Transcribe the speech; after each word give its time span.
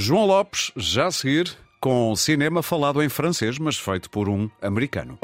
João 0.00 0.26
Lopes, 0.26 0.70
já 0.76 1.08
a 1.08 1.10
seguir, 1.10 1.58
com 1.80 2.14
cinema 2.14 2.62
falado 2.62 3.02
em 3.02 3.08
francês, 3.08 3.58
mas 3.58 3.76
feito 3.76 4.08
por 4.08 4.28
um 4.28 4.48
americano. 4.62 5.18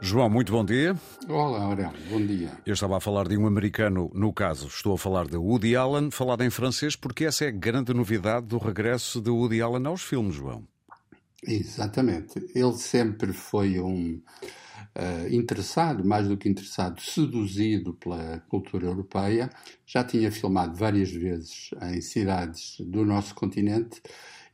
João, 0.00 0.28
muito 0.28 0.50
bom 0.50 0.64
dia. 0.64 0.96
Olá, 1.28 1.62
Aurélio, 1.62 1.92
bom 2.10 2.20
dia. 2.20 2.50
Eu 2.66 2.74
estava 2.74 2.96
a 2.96 3.00
falar 3.00 3.28
de 3.28 3.36
um 3.36 3.46
americano, 3.46 4.10
no 4.12 4.32
caso, 4.32 4.66
estou 4.66 4.94
a 4.94 4.98
falar 4.98 5.28
de 5.28 5.36
Woody 5.36 5.76
Allen, 5.76 6.10
falado 6.10 6.42
em 6.42 6.50
francês, 6.50 6.96
porque 6.96 7.24
essa 7.24 7.44
é 7.44 7.48
a 7.48 7.52
grande 7.52 7.94
novidade 7.94 8.46
do 8.46 8.58
regresso 8.58 9.20
de 9.20 9.30
Woody 9.30 9.62
Allen 9.62 9.86
aos 9.86 10.02
filmes, 10.02 10.34
João. 10.34 10.66
Exatamente. 11.44 12.44
Ele 12.56 12.74
sempre 12.74 13.32
foi 13.32 13.78
um 13.78 14.20
uh, 14.96 15.32
interessado, 15.32 16.04
mais 16.04 16.26
do 16.26 16.36
que 16.36 16.48
interessado, 16.48 17.00
seduzido 17.00 17.94
pela 17.94 18.40
cultura 18.48 18.86
europeia. 18.86 19.50
Já 19.86 20.02
tinha 20.02 20.32
filmado 20.32 20.74
várias 20.74 21.10
vezes 21.12 21.70
em 21.82 22.00
cidades 22.00 22.76
do 22.80 23.04
nosso 23.04 23.34
continente 23.34 24.00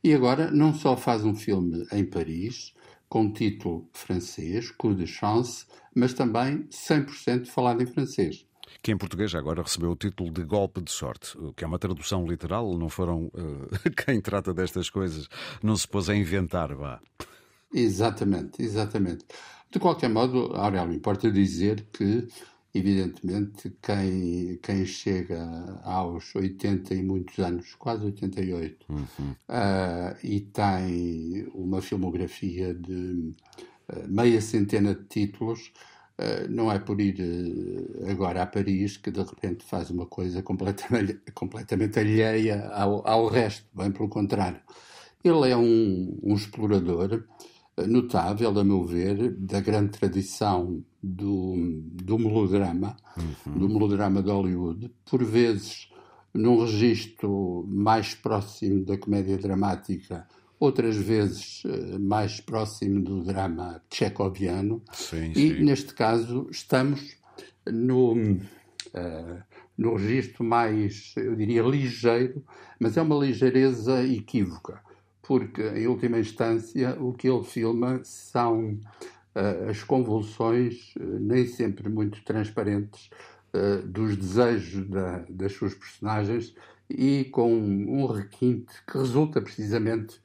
e 0.03 0.13
agora 0.13 0.51
não 0.51 0.73
só 0.73 0.97
faz 0.97 1.23
um 1.23 1.33
filme 1.33 1.87
em 1.91 2.05
Paris, 2.05 2.73
com 3.07 3.31
título 3.31 3.89
francês, 3.93 4.69
Coup 4.71 4.95
de 4.95 5.07
Chance, 5.07 5.65
mas 5.95 6.13
também 6.13 6.63
100% 6.69 7.47
falado 7.47 7.81
em 7.81 7.85
francês. 7.85 8.45
Que 8.81 8.91
em 8.91 8.97
português 8.97 9.33
agora 9.35 9.61
recebeu 9.61 9.91
o 9.91 9.95
título 9.95 10.31
de 10.31 10.43
Golpe 10.43 10.81
de 10.81 10.91
Sorte, 10.91 11.37
que 11.55 11.63
é 11.63 11.67
uma 11.67 11.79
tradução 11.79 12.25
literal, 12.25 12.77
não 12.77 12.89
foram. 12.89 13.27
Uh, 13.27 13.69
quem 14.05 14.19
trata 14.19 14.53
destas 14.53 14.89
coisas 14.89 15.29
não 15.61 15.75
se 15.75 15.87
pôs 15.87 16.09
a 16.09 16.15
inventar, 16.15 16.73
vá. 16.75 16.99
Exatamente, 17.73 18.61
exatamente. 18.61 19.25
De 19.71 19.79
qualquer 19.79 20.09
modo, 20.09 20.55
Aurélio, 20.55 20.93
importa 20.93 21.31
dizer 21.31 21.87
que 21.91 22.27
evidentemente, 22.73 23.71
quem, 23.81 24.57
quem 24.61 24.85
chega 24.85 25.79
aos 25.83 26.33
80 26.35 26.95
e 26.95 27.03
muitos 27.03 27.37
anos, 27.37 27.75
quase 27.75 28.05
88, 28.05 28.85
uhum. 28.89 29.05
uh, 29.29 30.17
e 30.23 30.41
tem 30.41 31.47
uma 31.53 31.81
filmografia 31.81 32.73
de 32.73 33.31
uh, 33.89 34.07
meia 34.07 34.41
centena 34.41 34.95
de 34.95 35.03
títulos, 35.03 35.71
uh, 36.19 36.49
não 36.49 36.71
é 36.71 36.79
por 36.79 36.99
ir 36.99 37.15
agora 38.09 38.41
a 38.41 38.47
Paris 38.47 38.97
que 38.97 39.11
de 39.11 39.21
repente 39.21 39.63
faz 39.63 39.91
uma 39.91 40.07
coisa 40.07 40.41
completamente, 40.41 41.19
completamente 41.35 41.99
alheia 41.99 42.69
ao, 42.69 43.07
ao 43.07 43.27
resto, 43.27 43.67
bem 43.71 43.91
pelo 43.91 44.09
contrário. 44.09 44.59
Ele 45.23 45.51
é 45.51 45.55
um, 45.55 46.19
um 46.23 46.33
explorador 46.33 47.23
notável, 47.87 48.57
a 48.57 48.63
meu 48.63 48.85
ver, 48.85 49.31
da 49.31 49.59
grande 49.59 49.97
tradição 49.97 50.83
do, 51.01 51.55
do 51.91 52.19
melodrama, 52.19 52.95
uhum. 53.17 53.57
do 53.57 53.69
melodrama 53.69 54.21
de 54.21 54.29
Hollywood, 54.29 54.91
por 55.05 55.23
vezes 55.23 55.89
num 56.33 56.63
registro 56.63 57.65
mais 57.67 58.15
próximo 58.15 58.83
da 58.85 58.97
comédia 58.97 59.37
dramática, 59.37 60.27
outras 60.59 60.95
vezes 60.95 61.63
eh, 61.65 61.97
mais 61.99 62.39
próximo 62.39 63.01
do 63.01 63.23
drama 63.23 63.81
tchecoviano. 63.89 64.81
Sim, 64.93 65.31
e 65.31 65.49
sim. 65.49 65.63
neste 65.63 65.93
caso 65.93 66.47
estamos 66.49 67.17
no, 67.67 68.13
uh, 68.13 69.43
no 69.77 69.95
registro 69.95 70.43
mais, 70.43 71.13
eu 71.17 71.35
diria, 71.35 71.61
ligeiro, 71.61 72.43
mas 72.79 72.97
é 72.97 73.01
uma 73.01 73.15
ligeireza 73.15 74.03
equívoca 74.03 74.81
porque, 75.23 75.61
em 75.61 75.87
última 75.87 76.19
instância, 76.19 76.97
o 76.99 77.13
que 77.13 77.29
ele 77.29 77.43
filma 77.43 78.01
são 78.03 78.73
uh, 79.35 79.69
as 79.69 79.81
convulsões, 79.81 80.93
uh, 80.97 81.19
nem 81.19 81.47
sempre 81.47 81.89
muito 81.89 82.21
transparentes, 82.23 83.09
uh, 83.53 83.87
dos 83.87 84.17
desejos 84.17 84.85
da, 84.89 85.25
das 85.29 85.53
suas 85.53 85.73
personagens 85.73 86.53
e 86.89 87.23
com 87.31 87.55
um 87.55 88.05
requinte 88.05 88.73
que 88.85 88.97
resulta 88.97 89.41
precisamente 89.41 90.21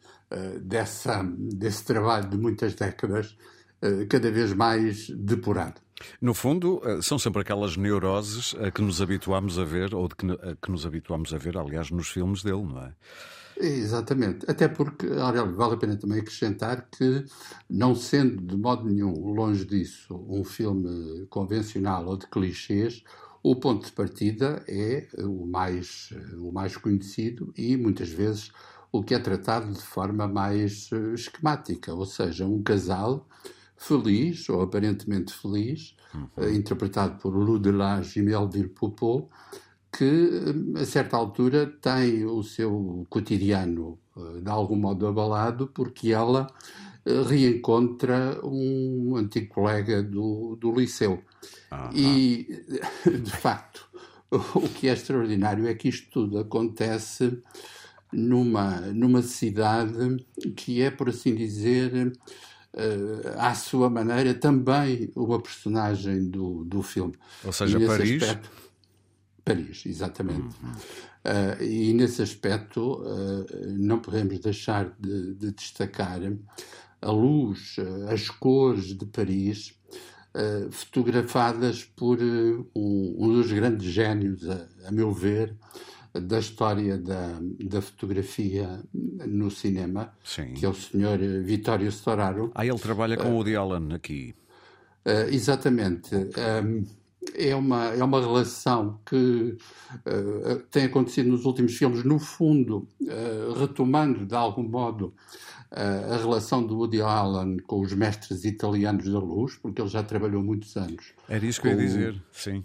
dessa, 0.60 1.22
desse 1.22 1.84
trabalho 1.84 2.28
de 2.28 2.36
muitas 2.36 2.74
décadas, 2.74 3.38
cada 4.10 4.30
vez 4.30 4.52
mais 4.52 5.08
depurado. 5.08 5.80
No 6.20 6.34
fundo, 6.34 6.82
são 7.00 7.18
sempre 7.18 7.40
aquelas 7.40 7.78
neuroses 7.78 8.54
a 8.60 8.70
que 8.70 8.82
nos 8.82 9.00
habituamos 9.00 9.58
a 9.58 9.64
ver, 9.64 9.94
ou 9.94 10.06
de 10.06 10.16
que, 10.16 10.26
a 10.26 10.56
que 10.60 10.70
nos 10.70 10.84
habituamos 10.84 11.32
a 11.32 11.38
ver, 11.38 11.56
aliás, 11.56 11.90
nos 11.90 12.08
filmes 12.08 12.42
dele, 12.42 12.64
não 12.64 12.82
é? 12.82 12.92
Exatamente. 13.60 14.48
Até 14.48 14.68
porque, 14.68 15.06
Aurélio, 15.06 15.54
vale 15.54 15.74
a 15.74 15.76
pena 15.76 15.96
também 15.96 16.20
acrescentar 16.20 16.88
que, 16.90 17.24
não 17.68 17.94
sendo 17.94 18.40
de 18.40 18.56
modo 18.56 18.84
nenhum 18.84 19.32
longe 19.32 19.64
disso 19.64 20.14
um 20.28 20.44
filme 20.44 21.26
convencional 21.26 22.06
ou 22.06 22.16
de 22.16 22.26
clichês, 22.28 23.02
o 23.42 23.56
ponto 23.56 23.86
de 23.86 23.92
partida 23.92 24.62
é 24.68 25.08
o 25.18 25.44
mais, 25.46 26.10
o 26.36 26.52
mais 26.52 26.76
conhecido 26.76 27.52
e, 27.56 27.76
muitas 27.76 28.10
vezes, 28.10 28.52
o 28.92 29.02
que 29.02 29.14
é 29.14 29.18
tratado 29.18 29.72
de 29.72 29.82
forma 29.82 30.26
mais 30.28 30.90
eh, 30.92 31.14
esquemática, 31.14 31.92
ou 31.92 32.06
seja, 32.06 32.46
um 32.46 32.62
casal 32.62 33.28
feliz, 33.76 34.48
ou 34.48 34.60
aparentemente 34.62 35.32
feliz, 35.32 35.96
uhum. 36.14 36.48
interpretado 36.50 37.18
por 37.18 37.34
Lou 37.34 37.58
Delage 37.58 38.18
e 38.18 38.22
Melville 38.22 38.68
Poupeau, 38.68 39.30
que 39.92 40.30
a 40.80 40.84
certa 40.84 41.16
altura 41.16 41.66
tem 41.66 42.24
o 42.24 42.42
seu 42.42 43.06
cotidiano 43.08 43.98
eh, 44.16 44.40
de 44.42 44.50
algum 44.50 44.76
modo 44.76 45.06
abalado 45.06 45.68
porque 45.68 46.12
ela 46.12 46.46
eh, 47.04 47.22
reencontra 47.22 48.38
um 48.44 49.16
antigo 49.16 49.54
colega 49.54 50.02
do, 50.02 50.56
do 50.56 50.72
liceu. 50.72 51.22
Uhum. 51.72 51.90
E, 51.94 52.64
de 53.22 53.30
facto, 53.30 53.88
o 54.30 54.68
que 54.68 54.88
é 54.88 54.92
extraordinário 54.92 55.66
é 55.66 55.74
que 55.74 55.88
isto 55.88 56.10
tudo 56.10 56.38
acontece 56.38 57.42
numa, 58.12 58.80
numa 58.92 59.22
cidade 59.22 60.24
que 60.54 60.82
é, 60.82 60.90
por 60.90 61.08
assim 61.08 61.34
dizer, 61.34 62.12
uh, 62.74 63.38
à 63.38 63.54
sua 63.54 63.88
maneira, 63.88 64.34
também 64.34 65.10
uma 65.14 65.40
personagem 65.40 66.28
do, 66.28 66.64
do 66.64 66.82
filme. 66.82 67.14
Ou 67.44 67.52
seja, 67.52 67.80
Paris. 67.80 68.22
Aspecto, 68.22 68.50
Paris, 69.48 69.86
exatamente. 69.86 70.54
Uhum. 70.62 70.72
Uh, 71.24 71.62
e 71.62 71.92
nesse 71.94 72.22
aspecto 72.22 73.02
uh, 73.02 73.46
não 73.78 73.98
podemos 73.98 74.38
deixar 74.38 74.94
de, 74.98 75.34
de 75.34 75.52
destacar 75.52 76.20
a 77.00 77.10
luz, 77.10 77.76
uh, 77.78 78.12
as 78.12 78.28
cores 78.28 78.96
de 78.96 79.06
Paris, 79.06 79.74
fotografadas 80.70 81.82
por 81.82 82.22
um, 82.22 82.64
um, 82.76 83.32
dos 83.32 83.50
grandes 83.50 83.90
génios, 83.90 84.48
a, 84.48 84.68
a, 84.86 84.92
meu 84.92 85.10
ver, 85.10 85.56
da 86.14 86.38
história 86.38 86.96
da, 86.96 87.40
da 87.64 87.80
fotografia 87.80 88.80
no 88.94 89.50
cinema, 89.50 90.12
Sim. 90.22 90.54
que 90.54 90.64
é 90.64 90.68
o 90.68 90.74
senhor 90.74 91.18
Vittorio 91.42 91.88
Storaro. 91.88 92.52
Ah, 92.54 92.64
ele 92.64 92.78
trabalha 92.78 93.16
com 93.16 93.30
o 93.30 93.34
Woody 93.36 93.56
Allen 93.56 93.92
aqui. 93.94 94.32
exatamente. 95.32 96.14
Um, 96.14 96.84
é 97.38 97.54
uma, 97.54 97.86
é 97.94 98.02
uma 98.02 98.20
relação 98.20 98.98
que 99.06 99.56
uh, 99.94 100.58
tem 100.70 100.84
acontecido 100.84 101.28
nos 101.28 101.44
últimos 101.44 101.76
filmes, 101.76 102.04
no 102.04 102.18
fundo, 102.18 102.88
uh, 103.00 103.52
retomando 103.58 104.26
de 104.26 104.34
algum 104.34 104.64
modo 104.64 105.14
uh, 105.70 106.14
a 106.14 106.16
relação 106.16 106.66
do 106.66 106.76
Woody 106.76 107.00
Allen 107.00 107.58
com 107.58 107.80
os 107.80 107.92
mestres 107.92 108.44
italianos 108.44 109.08
da 109.08 109.20
luz, 109.20 109.54
porque 109.56 109.80
ele 109.80 109.88
já 109.88 110.02
trabalhou 110.02 110.42
muitos 110.42 110.76
anos. 110.76 111.12
Era 111.28 111.46
isso 111.46 111.60
que 111.60 111.68
eu 111.68 111.72
ia 111.72 111.78
dizer, 111.78 112.22
sim. 112.32 112.64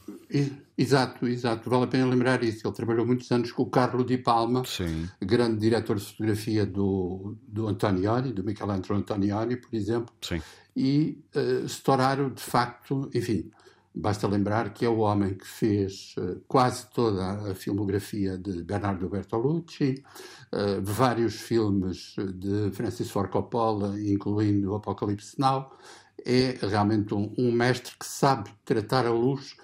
Exato, 0.76 1.28
exato. 1.28 1.70
Vale 1.70 1.84
a 1.84 1.88
pena 1.88 2.08
lembrar 2.08 2.44
isso. 2.44 2.66
Ele 2.66 2.74
trabalhou 2.74 3.06
muitos 3.06 3.32
anos 3.32 3.52
com 3.52 3.62
o 3.62 3.70
Carlo 3.70 4.04
Di 4.04 4.18
Palma, 4.18 4.64
sim. 4.66 5.08
grande 5.22 5.60
diretor 5.60 5.98
de 5.98 6.06
fotografia 6.06 6.66
do, 6.66 7.38
do 7.48 7.68
Antonioni, 7.68 8.34
do 8.34 8.44
Michelangelo 8.44 8.98
Antonioni, 8.98 9.56
por 9.56 9.76
exemplo. 9.76 10.12
Sim. 10.20 10.42
E 10.76 11.20
Storaro, 11.68 12.32
de 12.32 12.42
facto, 12.42 13.08
enfim 13.14 13.52
Basta 13.96 14.28
lembrar 14.28 14.74
que 14.74 14.86
é 14.86 14.90
o 14.90 15.00
homem 15.00 15.36
que 15.36 15.46
fez 15.46 16.16
uh, 16.18 16.42
quase 16.48 16.90
toda 16.90 17.52
a 17.52 17.54
filmografia 17.54 18.38
de 18.40 18.64
Bernardo 18.64 19.08
Bertolucci, 19.08 20.04
uh, 20.52 20.82
vários 20.82 21.36
filmes 21.36 22.16
de 22.36 22.72
Francis 22.72 23.12
Ford 23.12 23.30
Coppola, 23.30 24.00
incluindo 24.02 24.72
o 24.72 24.76
Apocalipse 24.76 25.40
Now. 25.40 25.72
É 26.26 26.58
realmente 26.62 27.14
um, 27.14 27.32
um 27.38 27.52
mestre 27.52 27.94
que 28.00 28.06
sabe 28.06 28.50
tratar 28.66 29.06
a 29.06 29.12
luz 29.12 29.56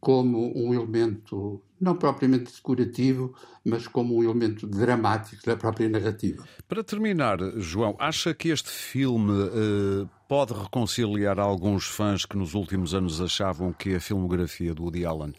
como 0.00 0.52
um 0.56 0.72
elemento 0.72 1.60
não 1.80 1.94
propriamente 1.94 2.52
decorativo, 2.52 3.34
mas 3.64 3.86
como 3.86 4.16
um 4.16 4.24
elemento 4.24 4.66
dramático 4.66 5.44
da 5.44 5.56
própria 5.56 5.88
narrativa. 5.88 6.44
Para 6.66 6.82
terminar, 6.82 7.38
João, 7.58 7.94
acha 7.98 8.32
que 8.32 8.48
este 8.48 8.70
filme 8.70 9.32
uh, 9.32 10.08
pode 10.26 10.54
reconciliar 10.54 11.38
alguns 11.38 11.84
fãs 11.84 12.24
que 12.24 12.36
nos 12.36 12.54
últimos 12.54 12.94
anos 12.94 13.20
achavam 13.20 13.72
que 13.72 13.94
a 13.94 14.00
filmografia 14.00 14.74
do 14.74 14.84
Woody 14.84 15.04
Allen 15.04 15.34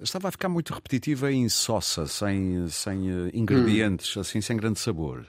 estava 0.00 0.28
a 0.28 0.30
ficar 0.30 0.48
muito 0.48 0.72
repetitiva 0.72 1.30
e 1.30 1.36
insossa, 1.36 2.06
sem, 2.06 2.68
sem 2.68 3.10
uh, 3.10 3.30
ingredientes, 3.34 4.16
hum. 4.16 4.20
assim, 4.20 4.40
sem 4.40 4.56
grande 4.56 4.78
sabor? 4.78 5.26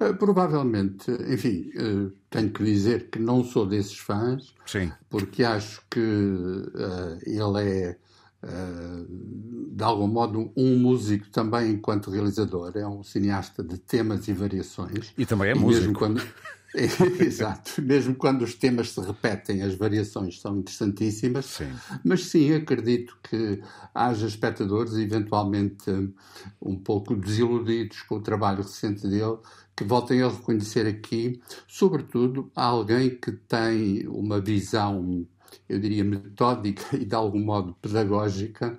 Uh, 0.00 0.14
provavelmente, 0.16 1.10
enfim, 1.32 1.70
uh, 1.76 2.12
tenho 2.30 2.50
que 2.50 2.64
dizer 2.64 3.08
que 3.10 3.18
não 3.18 3.44
sou 3.44 3.66
desses 3.66 3.98
fãs, 3.98 4.54
Sim. 4.66 4.92
porque 5.08 5.44
acho 5.44 5.82
que 5.90 6.00
uh, 6.00 7.18
ele 7.24 7.70
é 7.70 7.96
uh, 8.42 9.68
de 9.78 9.84
algum 9.84 10.08
modo, 10.08 10.50
um 10.56 10.76
músico 10.76 11.28
também 11.30 11.70
enquanto 11.70 12.10
realizador. 12.10 12.72
É 12.74 12.86
um 12.86 13.02
cineasta 13.02 13.62
de 13.62 13.78
temas 13.78 14.26
e 14.26 14.32
variações. 14.32 15.12
E 15.16 15.24
também 15.24 15.50
é 15.50 15.54
e 15.54 15.58
músico. 15.58 15.82
Mesmo 15.82 15.98
quando... 15.98 16.22
Exato. 17.20 17.80
Mesmo 17.80 18.14
quando 18.14 18.42
os 18.42 18.54
temas 18.54 18.90
se 18.90 19.00
repetem, 19.00 19.62
as 19.62 19.74
variações 19.74 20.40
são 20.40 20.58
interessantíssimas. 20.58 21.46
Sim. 21.46 21.72
Mas 22.04 22.24
sim, 22.26 22.52
acredito 22.52 23.16
que 23.22 23.62
haja 23.94 24.26
espectadores, 24.26 24.94
eventualmente 24.94 25.90
um 26.60 26.76
pouco 26.76 27.14
desiludidos 27.14 28.02
com 28.02 28.16
o 28.16 28.22
trabalho 28.22 28.62
recente 28.62 29.08
dele, 29.08 29.38
que 29.74 29.84
voltem 29.84 30.22
a 30.22 30.28
reconhecer 30.28 30.86
aqui, 30.86 31.40
sobretudo, 31.66 32.50
alguém 32.54 33.10
que 33.10 33.32
tem 33.32 34.06
uma 34.08 34.40
visão, 34.40 35.26
eu 35.68 35.78
diria, 35.78 36.04
metódica 36.04 36.84
e 36.96 37.04
de 37.04 37.14
algum 37.14 37.40
modo 37.40 37.74
pedagógica 37.80 38.78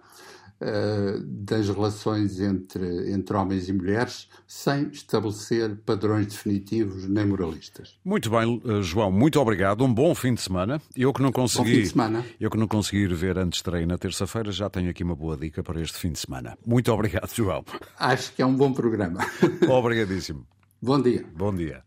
uh, 0.61 1.19
das 1.23 1.67
relações 1.67 2.39
entre, 2.39 3.11
entre 3.11 3.35
homens 3.35 3.69
e 3.69 3.73
mulheres, 3.73 4.27
sem 4.47 4.89
estabelecer 4.89 5.75
padrões 5.85 6.27
definitivos 6.27 7.07
nem 7.07 7.25
moralistas. 7.25 7.97
Muito 8.03 8.29
bem, 8.29 8.61
eh, 8.65 8.81
João, 8.81 9.11
muito 9.11 9.39
obrigado. 9.39 9.83
Um 9.83 9.94
bom 9.94 10.13
fim 10.15 10.33
de 10.33 10.41
semana. 10.41 10.81
Eu 10.95 11.13
que 11.13 11.21
não 11.21 11.31
consegui, 11.31 11.69
bom 11.69 11.75
fim 11.75 11.81
de 11.81 11.89
semana. 11.89 12.25
Eu 12.39 12.50
que 12.50 12.57
não 12.57 12.67
consegui 12.67 13.03
ir 13.03 13.13
ver 13.13 13.38
antes 13.38 13.57
de 13.57 13.63
treino 13.63 13.88
na 13.88 13.97
terça-feira, 13.97 14.51
já 14.51 14.69
tenho 14.69 14.89
aqui 14.89 15.03
uma 15.03 15.15
boa 15.15 15.38
dica 15.38 15.63
para 15.63 15.81
este 15.81 15.97
fim 15.97 16.11
de 16.11 16.19
semana. 16.19 16.57
Muito 16.65 16.91
obrigado, 16.91 17.33
João. 17.33 17.63
Acho 17.97 18.33
que 18.33 18.41
é 18.41 18.45
um 18.45 18.56
bom 18.56 18.73
programa. 18.73 19.19
Obrigadíssimo. 19.69 20.45
Bom 20.81 21.01
dia. 21.01 21.25
Bom 21.35 21.53
dia. 21.53 21.83